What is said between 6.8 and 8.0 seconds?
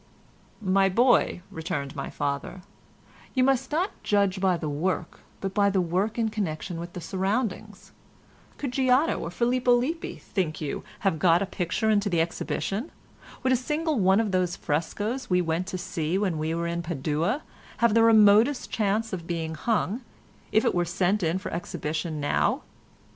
the surroundings.